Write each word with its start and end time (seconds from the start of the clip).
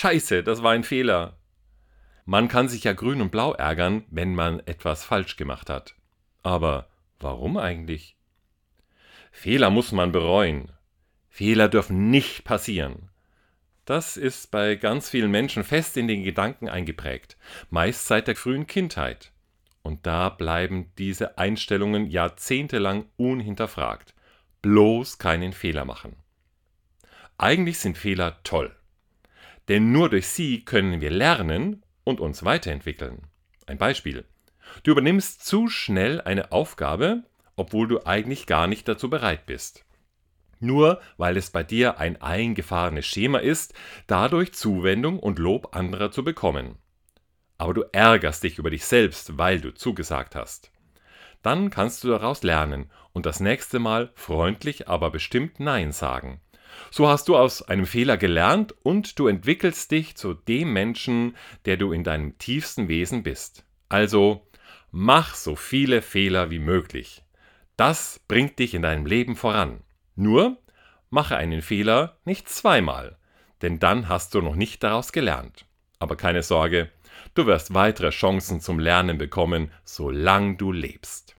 Scheiße, 0.00 0.42
das 0.42 0.62
war 0.62 0.72
ein 0.72 0.82
Fehler. 0.82 1.36
Man 2.24 2.48
kann 2.48 2.70
sich 2.70 2.84
ja 2.84 2.94
grün 2.94 3.20
und 3.20 3.30
blau 3.30 3.52
ärgern, 3.52 4.06
wenn 4.08 4.34
man 4.34 4.60
etwas 4.60 5.04
falsch 5.04 5.36
gemacht 5.36 5.68
hat. 5.68 5.94
Aber 6.42 6.88
warum 7.18 7.58
eigentlich? 7.58 8.16
Fehler 9.30 9.68
muss 9.68 9.92
man 9.92 10.10
bereuen. 10.10 10.72
Fehler 11.28 11.68
dürfen 11.68 12.08
nicht 12.08 12.44
passieren. 12.44 13.10
Das 13.84 14.16
ist 14.16 14.50
bei 14.50 14.76
ganz 14.76 15.10
vielen 15.10 15.30
Menschen 15.30 15.64
fest 15.64 15.98
in 15.98 16.08
den 16.08 16.24
Gedanken 16.24 16.70
eingeprägt, 16.70 17.36
meist 17.68 18.06
seit 18.06 18.26
der 18.26 18.36
frühen 18.36 18.66
Kindheit. 18.66 19.32
Und 19.82 20.06
da 20.06 20.30
bleiben 20.30 20.94
diese 20.96 21.36
Einstellungen 21.36 22.06
jahrzehntelang 22.06 23.04
unhinterfragt. 23.18 24.14
Bloß 24.62 25.18
keinen 25.18 25.52
Fehler 25.52 25.84
machen. 25.84 26.16
Eigentlich 27.36 27.78
sind 27.78 27.98
Fehler 27.98 28.42
toll. 28.44 28.74
Denn 29.70 29.92
nur 29.92 30.08
durch 30.08 30.26
sie 30.26 30.64
können 30.64 31.00
wir 31.00 31.10
lernen 31.10 31.84
und 32.02 32.18
uns 32.18 32.44
weiterentwickeln. 32.44 33.28
Ein 33.66 33.78
Beispiel. 33.78 34.24
Du 34.82 34.90
übernimmst 34.90 35.46
zu 35.46 35.68
schnell 35.68 36.20
eine 36.20 36.50
Aufgabe, 36.50 37.22
obwohl 37.54 37.86
du 37.86 38.04
eigentlich 38.04 38.46
gar 38.46 38.66
nicht 38.66 38.88
dazu 38.88 39.08
bereit 39.08 39.46
bist. 39.46 39.84
Nur 40.58 41.00
weil 41.18 41.36
es 41.36 41.50
bei 41.50 41.62
dir 41.62 41.98
ein 42.00 42.20
eingefahrenes 42.20 43.06
Schema 43.06 43.38
ist, 43.38 43.72
dadurch 44.08 44.54
Zuwendung 44.54 45.20
und 45.20 45.38
Lob 45.38 45.76
anderer 45.76 46.10
zu 46.10 46.24
bekommen. 46.24 46.74
Aber 47.56 47.72
du 47.72 47.84
ärgerst 47.92 48.42
dich 48.42 48.58
über 48.58 48.70
dich 48.70 48.84
selbst, 48.84 49.38
weil 49.38 49.60
du 49.60 49.72
zugesagt 49.72 50.34
hast. 50.34 50.72
Dann 51.42 51.70
kannst 51.70 52.02
du 52.02 52.08
daraus 52.08 52.42
lernen 52.42 52.90
und 53.12 53.24
das 53.24 53.38
nächste 53.38 53.78
Mal 53.78 54.10
freundlich, 54.16 54.88
aber 54.88 55.12
bestimmt 55.12 55.60
Nein 55.60 55.92
sagen. 55.92 56.40
So 56.90 57.08
hast 57.08 57.28
du 57.28 57.36
aus 57.36 57.62
einem 57.62 57.86
Fehler 57.86 58.16
gelernt 58.16 58.74
und 58.82 59.18
du 59.18 59.26
entwickelst 59.26 59.90
dich 59.90 60.16
zu 60.16 60.34
dem 60.34 60.72
Menschen, 60.72 61.36
der 61.64 61.76
du 61.76 61.92
in 61.92 62.04
deinem 62.04 62.38
tiefsten 62.38 62.88
Wesen 62.88 63.22
bist. 63.22 63.64
Also, 63.88 64.46
mach 64.90 65.34
so 65.34 65.56
viele 65.56 66.02
Fehler 66.02 66.50
wie 66.50 66.58
möglich. 66.58 67.22
Das 67.76 68.20
bringt 68.28 68.58
dich 68.58 68.74
in 68.74 68.82
deinem 68.82 69.06
Leben 69.06 69.36
voran. 69.36 69.82
Nur, 70.14 70.58
mache 71.10 71.36
einen 71.36 71.62
Fehler 71.62 72.18
nicht 72.24 72.48
zweimal, 72.48 73.18
denn 73.62 73.78
dann 73.78 74.08
hast 74.08 74.34
du 74.34 74.40
noch 74.40 74.54
nicht 74.54 74.82
daraus 74.82 75.12
gelernt. 75.12 75.66
Aber 75.98 76.16
keine 76.16 76.42
Sorge, 76.42 76.90
du 77.34 77.46
wirst 77.46 77.74
weitere 77.74 78.10
Chancen 78.10 78.60
zum 78.60 78.78
Lernen 78.78 79.18
bekommen, 79.18 79.70
solange 79.84 80.56
du 80.56 80.72
lebst. 80.72 81.28